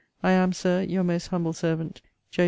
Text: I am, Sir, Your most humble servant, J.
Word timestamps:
I 0.23 0.31
am, 0.31 0.51
Sir, 0.51 0.81
Your 0.81 1.03
most 1.03 1.27
humble 1.27 1.53
servant, 1.53 2.01
J. 2.31 2.39